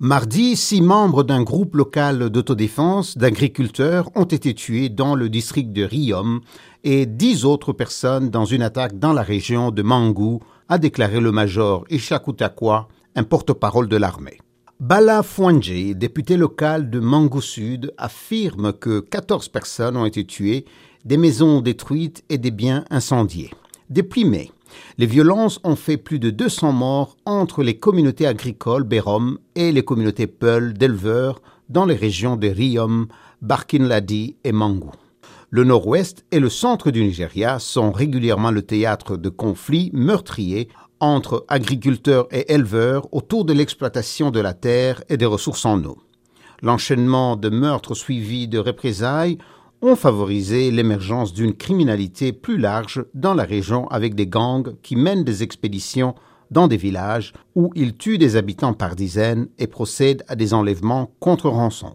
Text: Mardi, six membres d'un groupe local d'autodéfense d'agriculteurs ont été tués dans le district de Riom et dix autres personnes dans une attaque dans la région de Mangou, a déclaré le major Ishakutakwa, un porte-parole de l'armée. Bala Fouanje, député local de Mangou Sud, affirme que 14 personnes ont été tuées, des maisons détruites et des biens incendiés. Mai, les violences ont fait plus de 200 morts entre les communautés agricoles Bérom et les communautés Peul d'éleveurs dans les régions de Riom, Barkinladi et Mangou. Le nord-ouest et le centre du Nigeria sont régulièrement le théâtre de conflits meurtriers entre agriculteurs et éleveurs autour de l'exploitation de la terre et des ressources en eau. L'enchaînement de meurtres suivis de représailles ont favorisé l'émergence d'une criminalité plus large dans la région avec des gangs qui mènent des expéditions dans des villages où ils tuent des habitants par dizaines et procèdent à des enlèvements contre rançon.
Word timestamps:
Mardi, 0.00 0.54
six 0.54 0.80
membres 0.80 1.24
d'un 1.24 1.42
groupe 1.42 1.74
local 1.74 2.30
d'autodéfense 2.30 3.18
d'agriculteurs 3.18 4.12
ont 4.14 4.26
été 4.26 4.54
tués 4.54 4.90
dans 4.90 5.16
le 5.16 5.28
district 5.28 5.72
de 5.72 5.82
Riom 5.82 6.40
et 6.84 7.04
dix 7.04 7.44
autres 7.44 7.72
personnes 7.72 8.30
dans 8.30 8.44
une 8.44 8.62
attaque 8.62 8.96
dans 9.00 9.12
la 9.12 9.22
région 9.22 9.72
de 9.72 9.82
Mangou, 9.82 10.38
a 10.68 10.78
déclaré 10.78 11.18
le 11.18 11.32
major 11.32 11.84
Ishakutakwa, 11.90 12.86
un 13.16 13.24
porte-parole 13.24 13.88
de 13.88 13.96
l'armée. 13.96 14.38
Bala 14.78 15.24
Fouanje, 15.24 15.96
député 15.96 16.36
local 16.36 16.90
de 16.90 17.00
Mangou 17.00 17.40
Sud, 17.40 17.92
affirme 17.98 18.74
que 18.74 19.00
14 19.00 19.48
personnes 19.48 19.96
ont 19.96 20.06
été 20.06 20.24
tuées, 20.24 20.64
des 21.04 21.16
maisons 21.16 21.60
détruites 21.60 22.22
et 22.28 22.38
des 22.38 22.52
biens 22.52 22.84
incendiés. 22.90 23.50
Mai, 24.24 24.52
les 24.98 25.06
violences 25.06 25.60
ont 25.64 25.76
fait 25.76 25.96
plus 25.96 26.18
de 26.18 26.30
200 26.30 26.72
morts 26.72 27.16
entre 27.24 27.62
les 27.62 27.78
communautés 27.78 28.26
agricoles 28.26 28.84
Bérom 28.84 29.38
et 29.54 29.72
les 29.72 29.84
communautés 29.84 30.26
Peul 30.26 30.74
d'éleveurs 30.74 31.40
dans 31.68 31.84
les 31.84 31.94
régions 31.94 32.36
de 32.36 32.48
Riom, 32.48 33.08
Barkinladi 33.42 34.36
et 34.44 34.52
Mangou. 34.52 34.90
Le 35.50 35.64
nord-ouest 35.64 36.24
et 36.30 36.40
le 36.40 36.50
centre 36.50 36.90
du 36.90 37.02
Nigeria 37.02 37.58
sont 37.58 37.90
régulièrement 37.90 38.50
le 38.50 38.62
théâtre 38.62 39.16
de 39.16 39.28
conflits 39.28 39.90
meurtriers 39.94 40.68
entre 41.00 41.44
agriculteurs 41.48 42.26
et 42.30 42.52
éleveurs 42.52 43.08
autour 43.14 43.44
de 43.44 43.52
l'exploitation 43.52 44.30
de 44.30 44.40
la 44.40 44.52
terre 44.52 45.02
et 45.08 45.16
des 45.16 45.26
ressources 45.26 45.64
en 45.64 45.82
eau. 45.84 45.98
L'enchaînement 46.60 47.36
de 47.36 47.48
meurtres 47.48 47.94
suivis 47.94 48.48
de 48.48 48.58
représailles 48.58 49.38
ont 49.82 49.96
favorisé 49.96 50.70
l'émergence 50.70 51.32
d'une 51.32 51.54
criminalité 51.54 52.32
plus 52.32 52.58
large 52.58 53.04
dans 53.14 53.34
la 53.34 53.44
région 53.44 53.86
avec 53.88 54.14
des 54.14 54.26
gangs 54.26 54.74
qui 54.82 54.96
mènent 54.96 55.24
des 55.24 55.42
expéditions 55.42 56.14
dans 56.50 56.66
des 56.66 56.76
villages 56.76 57.32
où 57.54 57.70
ils 57.74 57.96
tuent 57.96 58.18
des 58.18 58.36
habitants 58.36 58.72
par 58.72 58.96
dizaines 58.96 59.48
et 59.58 59.66
procèdent 59.66 60.24
à 60.28 60.34
des 60.34 60.54
enlèvements 60.54 61.12
contre 61.20 61.48
rançon. 61.48 61.86